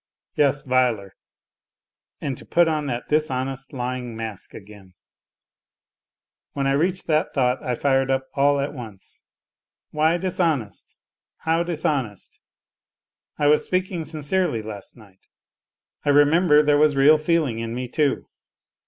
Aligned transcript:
Yes, 0.33 0.63
viler! 0.63 1.15
And 2.21 2.35
to 2.39 2.43
put 2.43 2.67
on 2.67 2.87
that 2.87 3.07
dishonest 3.07 3.71
lying 3.71 4.15
mask 4.15 4.51
again!"... 4.51 4.95
When 6.53 6.65
I 6.65 6.71
reached 6.71 7.05
that 7.05 7.35
thought 7.35 7.63
I 7.63 7.75
fired 7.75 8.09
up 8.09 8.25
all 8.33 8.59
at 8.59 8.73
once." 8.73 9.21
Why 9.91 10.17
dishonest? 10.17 10.95
How 11.37 11.61
dishonest? 11.61 12.41
I 13.37 13.45
was 13.45 13.63
speaking 13.63 14.03
sin 14.03 14.21
cerely 14.21 14.63
last 14.65 14.97
night. 14.97 15.27
I 16.03 16.09
remember 16.09 16.63
there 16.63 16.79
was 16.79 16.95
real 16.95 17.19
feeling 17.19 17.59
in 17.59 17.75
me, 17.75 17.87
too. 17.87 18.25